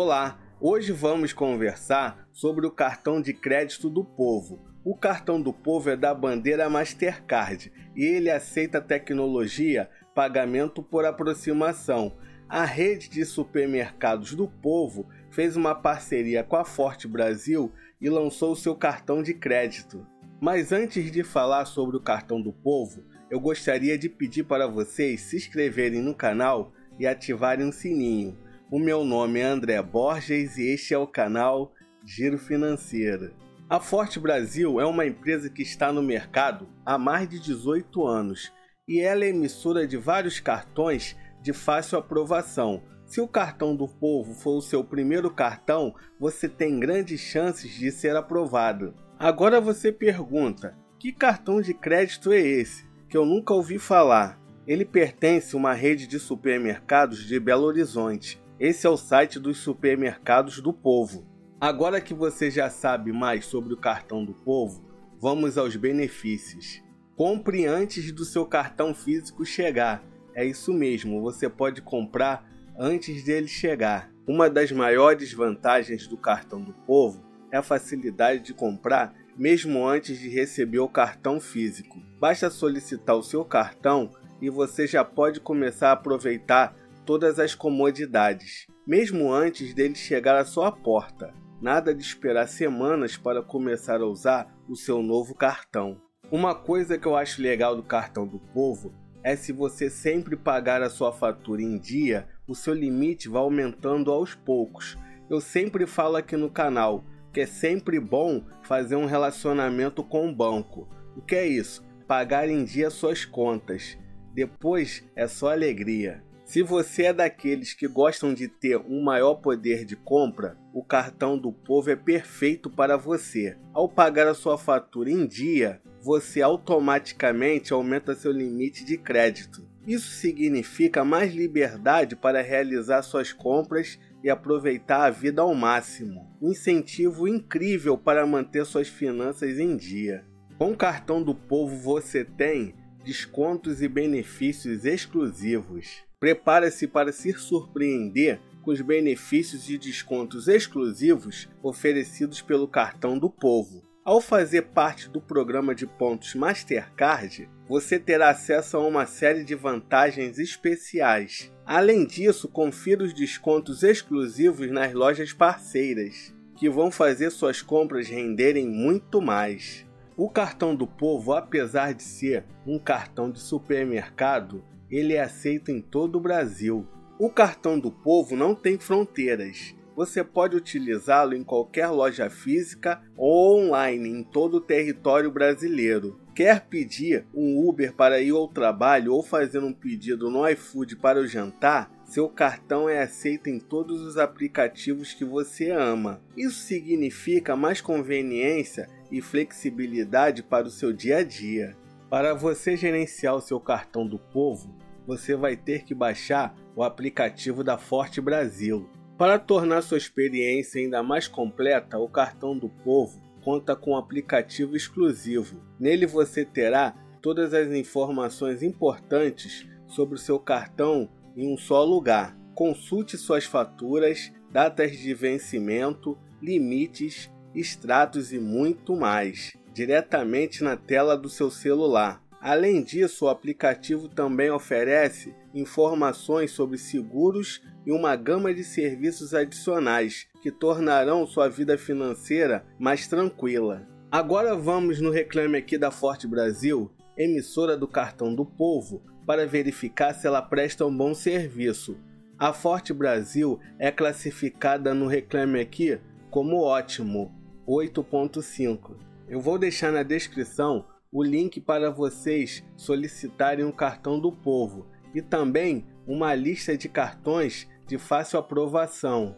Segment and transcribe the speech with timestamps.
[0.00, 4.64] Olá, hoje vamos conversar sobre o cartão de crédito do povo.
[4.84, 12.16] O cartão do povo é da bandeira Mastercard e ele aceita tecnologia pagamento por aproximação.
[12.48, 18.54] A rede de supermercados do povo fez uma parceria com a Forte Brasil e lançou
[18.54, 20.06] seu cartão de crédito.
[20.40, 25.22] Mas antes de falar sobre o cartão do povo, eu gostaria de pedir para vocês
[25.22, 28.46] se inscreverem no canal e ativarem o sininho.
[28.70, 31.72] O meu nome é André Borges e este é o canal
[32.04, 33.32] Giro Financeiro.
[33.66, 38.52] A Forte Brasil é uma empresa que está no mercado há mais de 18 anos
[38.86, 42.82] e ela é emissora de vários cartões de fácil aprovação.
[43.06, 47.90] Se o cartão do povo for o seu primeiro cartão, você tem grandes chances de
[47.90, 48.94] ser aprovado.
[49.18, 52.86] Agora você pergunta: que cartão de crédito é esse?
[53.08, 54.38] Que eu nunca ouvi falar.
[54.66, 58.38] Ele pertence a uma rede de supermercados de Belo Horizonte.
[58.60, 61.24] Esse é o site dos supermercados do povo.
[61.60, 64.84] Agora que você já sabe mais sobre o cartão do povo,
[65.20, 66.82] vamos aos benefícios.
[67.14, 70.02] Compre antes do seu cartão físico chegar.
[70.34, 72.44] É isso mesmo, você pode comprar
[72.76, 74.10] antes dele chegar.
[74.26, 80.18] Uma das maiores vantagens do cartão do povo é a facilidade de comprar mesmo antes
[80.18, 82.02] de receber o cartão físico.
[82.18, 84.10] Basta solicitar o seu cartão
[84.42, 86.74] e você já pode começar a aproveitar
[87.08, 91.32] todas as comodidades, mesmo antes dele chegar à sua porta.
[91.58, 95.98] Nada de esperar semanas para começar a usar o seu novo cartão.
[96.30, 98.92] Uma coisa que eu acho legal do cartão do povo
[99.24, 104.12] é se você sempre pagar a sua fatura em dia, o seu limite vai aumentando
[104.12, 104.98] aos poucos.
[105.30, 110.34] Eu sempre falo aqui no canal, que é sempre bom fazer um relacionamento com o
[110.34, 110.86] banco.
[111.16, 111.82] O que é isso?
[112.06, 113.96] Pagar em dia suas contas.
[114.34, 116.27] Depois é só alegria.
[116.48, 121.36] Se você é daqueles que gostam de ter um maior poder de compra, o cartão
[121.36, 123.58] do povo é perfeito para você.
[123.70, 129.68] Ao pagar a sua fatura em dia, você automaticamente aumenta seu limite de crédito.
[129.86, 136.34] Isso significa mais liberdade para realizar suas compras e aproveitar a vida ao máximo.
[136.40, 140.24] Incentivo incrível para manter suas finanças em dia.
[140.56, 142.74] Com o cartão do povo você tem
[143.04, 146.07] descontos e benefícios exclusivos.
[146.20, 153.82] Prepare-se para se surpreender com os benefícios e descontos exclusivos oferecidos pelo cartão do povo.
[154.04, 159.54] Ao fazer parte do programa de pontos Mastercard, você terá acesso a uma série de
[159.54, 161.52] vantagens especiais.
[161.64, 168.66] Além disso, confira os descontos exclusivos nas lojas parceiras, que vão fazer suas compras renderem
[168.66, 169.86] muito mais.
[170.16, 175.80] O cartão do povo, apesar de ser um cartão de supermercado, ele é aceito em
[175.80, 176.86] todo o Brasil.
[177.18, 183.58] O cartão do povo não tem fronteiras você pode utilizá-lo em qualquer loja física ou
[183.58, 186.20] online em todo o território brasileiro.
[186.36, 191.18] Quer pedir um Uber para ir ao trabalho ou fazer um pedido no iFood para
[191.18, 191.90] o jantar?
[192.04, 196.22] Seu cartão é aceito em todos os aplicativos que você ama.
[196.36, 201.76] Isso significa mais conveniência e flexibilidade para o seu dia a dia.
[202.10, 204.74] Para você gerenciar o seu cartão do povo,
[205.06, 208.88] você vai ter que baixar o aplicativo da Forte Brasil.
[209.18, 214.74] Para tornar sua experiência ainda mais completa, o Cartão do Povo conta com um aplicativo
[214.74, 215.60] exclusivo.
[215.78, 222.34] Nele você terá todas as informações importantes sobre o seu cartão em um só lugar.
[222.54, 231.28] Consulte suas faturas, datas de vencimento, limites, extratos e muito mais, diretamente na tela do
[231.28, 232.20] seu celular.
[232.40, 240.26] Além disso, o aplicativo também oferece informações sobre seguros e uma gama de serviços adicionais
[240.42, 243.86] que tornarão sua vida financeira mais tranquila.
[244.10, 250.12] Agora vamos no Reclame Aqui da Forte Brasil, emissora do cartão do povo, para verificar
[250.12, 251.96] se ela presta um bom serviço.
[252.36, 256.00] A Forte Brasil é classificada no Reclame Aqui
[256.30, 257.32] como ótimo,
[257.64, 259.07] 8.5.
[259.28, 265.20] Eu vou deixar na descrição o link para vocês solicitarem um cartão do povo e
[265.20, 269.36] também uma lista de cartões de fácil aprovação.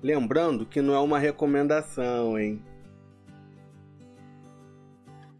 [0.00, 2.62] Lembrando que não é uma recomendação, hein?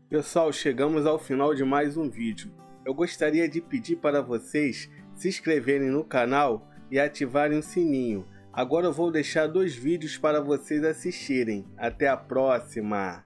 [0.08, 2.52] Pessoal, chegamos ao final de mais um vídeo.
[2.84, 8.26] Eu gostaria de pedir para vocês se inscreverem no canal e ativarem o sininho.
[8.52, 11.66] Agora eu vou deixar dois vídeos para vocês assistirem.
[11.76, 13.24] Até a próxima!